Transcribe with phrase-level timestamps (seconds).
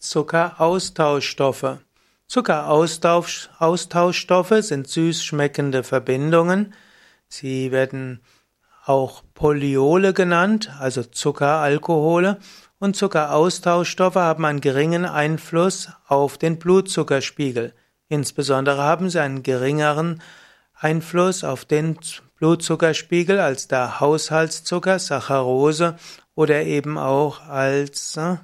[0.00, 1.78] Zuckeraustauschstoffe.
[2.26, 6.74] Zuckeraustauschstoffe sind süß schmeckende Verbindungen.
[7.28, 8.20] Sie werden
[8.84, 12.40] auch Polyole genannt, also Zuckeralkohole,
[12.78, 17.74] und Zuckeraustauschstoffe haben einen geringen Einfluss auf den Blutzuckerspiegel.
[18.08, 20.22] Insbesondere haben sie einen geringeren
[20.74, 21.98] Einfluss auf den
[22.36, 25.96] Blutzuckerspiegel als der Haushaltszucker, Saccharose
[26.34, 28.36] oder eben auch als äh,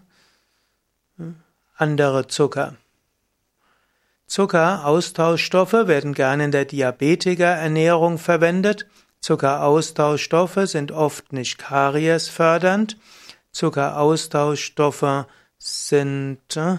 [1.76, 2.76] andere Zucker.
[4.26, 8.86] Zuckeraustauschstoffe werden gerne in der Diabetikerernährung verwendet.
[9.20, 12.96] Zuckeraustauschstoffe sind oft nicht kariesfördernd.
[13.52, 15.26] Zuckeraustauschstoffe
[15.58, 16.78] sind äh,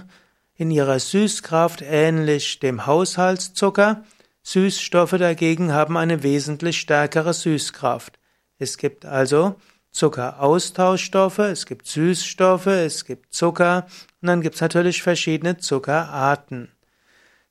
[0.56, 4.04] in ihrer Süßkraft ähnlich dem Haushaltszucker.
[4.44, 8.20] Süßstoffe dagegen haben eine wesentlich stärkere Süßkraft.
[8.60, 9.56] Es gibt also
[9.98, 13.88] Zuckeraustauschstoffe, es gibt Süßstoffe, es gibt Zucker
[14.22, 16.72] und dann gibt es natürlich verschiedene Zuckerarten.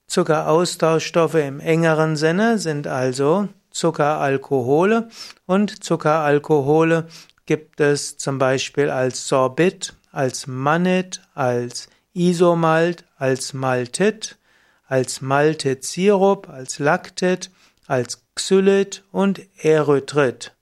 [0.06, 5.08] Zuckeraustauschstoffe im engeren Sinne sind also Zuckeralkohole
[5.46, 7.08] und Zuckeralkohole
[7.46, 14.38] gibt es zum Beispiel als Sorbit, als Mannit, als Isomalt, als Maltit,
[14.86, 17.50] als Maltit-Sirup, als Lactit,
[17.88, 20.55] als Xylit und Erythrit.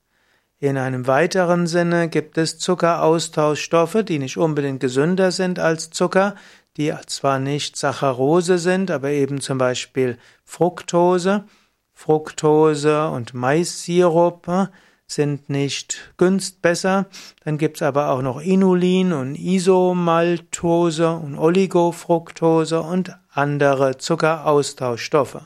[0.64, 6.36] In einem weiteren Sinne gibt es Zuckeraustauschstoffe, die nicht unbedingt gesünder sind als Zucker,
[6.78, 11.44] die zwar nicht Saccharose sind, aber eben zum Beispiel Fructose.
[11.92, 14.70] Fructose und Maissirup
[15.06, 17.08] sind nicht günst besser.
[17.44, 25.42] Dann gibt's aber auch noch Inulin und Isomaltose und Oligofructose und andere Zuckeraustauschstoffe.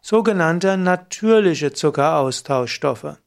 [0.00, 3.18] Sogenannte natürliche Zuckeraustauschstoffe.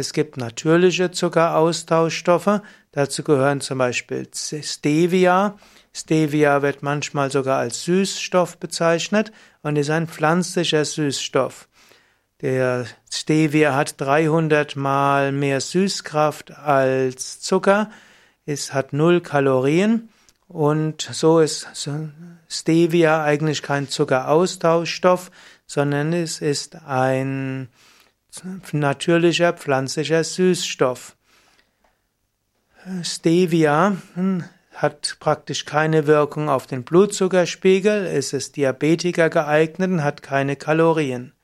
[0.00, 5.58] Es gibt natürliche Zuckeraustauschstoffe, dazu gehören zum Beispiel Stevia.
[5.92, 11.68] Stevia wird manchmal sogar als Süßstoff bezeichnet und ist ein pflanzlicher Süßstoff.
[12.40, 17.90] Der Stevia hat 300 mal mehr Süßkraft als Zucker,
[18.46, 20.08] es hat null Kalorien
[20.48, 21.68] und so ist
[22.48, 25.30] Stevia eigentlich kein Zuckeraustauschstoff,
[25.66, 27.68] sondern es ist ein
[28.72, 31.16] natürlicher pflanzlicher Süßstoff.
[33.02, 40.22] Stevia hm, hat praktisch keine Wirkung auf den Blutzuckerspiegel, es ist Diabetiker geeignet und hat
[40.22, 41.34] keine Kalorien.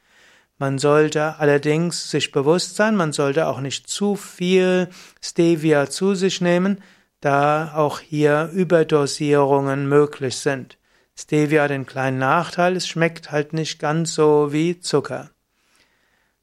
[0.58, 4.88] Man sollte allerdings sich bewusst sein, man sollte auch nicht zu viel
[5.20, 6.82] Stevia zu sich nehmen,
[7.20, 10.78] da auch hier Überdosierungen möglich sind.
[11.14, 15.30] Stevia hat den kleinen Nachteil, es schmeckt halt nicht ganz so wie Zucker.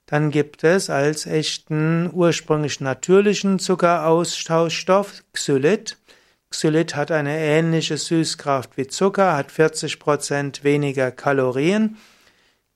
[0.06, 5.98] Dann gibt es als echten ursprünglich natürlichen Zuckeraustauschstoff Xylit.
[6.50, 11.98] Xylit hat eine ähnliche Süßkraft wie Zucker, hat 40% weniger Kalorien.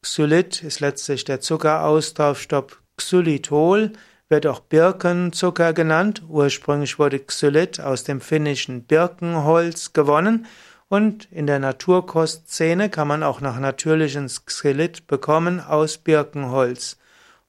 [0.01, 3.91] Xylit ist letztlich der Zuckeraustauschstoff Xylitol,
[4.29, 6.23] wird auch Birkenzucker genannt.
[6.27, 10.45] Ursprünglich wurde Xylit aus dem finnischen Birkenholz gewonnen
[10.89, 16.97] und in der Naturkostszene kann man auch nach natürlichen Xylit bekommen aus Birkenholz.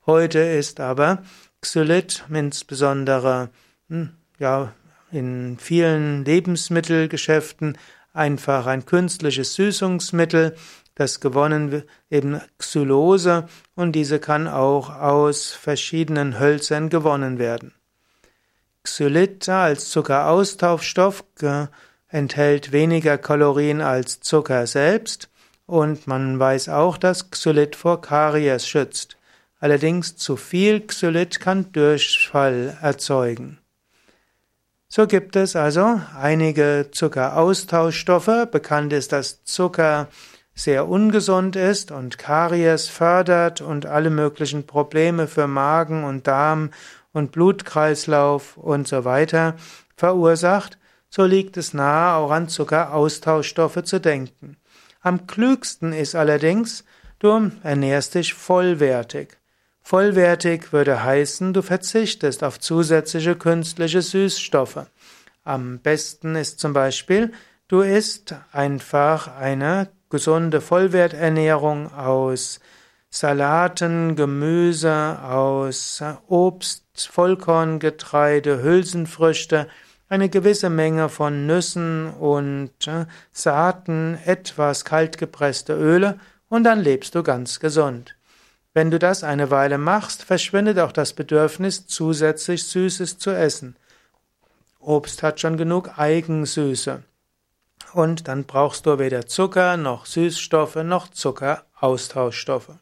[0.08, 1.22] Heute ist aber
[1.60, 3.50] Xylit insbesondere
[3.90, 4.72] hm, ja,
[5.12, 7.76] in vielen Lebensmittelgeschäften
[8.14, 10.56] einfach ein künstliches Süßungsmittel,
[10.94, 17.74] das gewonnen wird, eben Xylose, und diese kann auch aus verschiedenen Hölzern gewonnen werden.
[18.84, 21.22] Xylit als Zuckeraustauschstoff
[22.08, 25.28] enthält weniger Kalorien als Zucker selbst
[25.66, 29.17] und man weiß auch, dass Xylit vor Karies schützt.
[29.60, 33.58] Allerdings zu viel Xylit kann Durchfall erzeugen.
[34.88, 38.48] So gibt es also einige Zuckeraustauschstoffe.
[38.50, 40.08] Bekannt ist, dass Zucker
[40.54, 46.70] sehr ungesund ist und Karies fördert und alle möglichen Probleme für Magen und Darm
[47.12, 49.56] und Blutkreislauf und so weiter
[49.96, 50.78] verursacht,
[51.10, 54.56] so liegt es nahe, auch an Zuckeraustauschstoffe zu denken.
[55.00, 56.84] Am klügsten ist allerdings,
[57.18, 59.37] du ernährst dich vollwertig.
[59.90, 64.84] Vollwertig würde heißen, du verzichtest auf zusätzliche künstliche Süßstoffe.
[65.44, 67.32] Am besten ist zum Beispiel,
[67.68, 72.60] du isst einfach eine gesunde Vollwerternährung aus
[73.08, 79.68] Salaten, Gemüse, aus Obst, Vollkorngetreide, Hülsenfrüchte,
[80.10, 86.20] eine gewisse Menge von Nüssen und äh, Saaten, etwas kaltgepresste Öle
[86.50, 88.17] und dann lebst du ganz gesund.
[88.78, 93.74] Wenn du das eine Weile machst, verschwindet auch das Bedürfnis, zusätzlich Süßes zu essen.
[94.78, 97.02] Obst hat schon genug Eigensüße.
[97.94, 102.78] und dann brauchst du weder Zucker noch Süßstoffe noch Zuckeraustauschstoffe.